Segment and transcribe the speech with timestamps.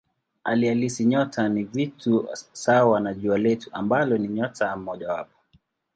[0.43, 5.37] Hali halisi nyota ni vitu sawa na Jua letu ambalo ni nyota mojawapo.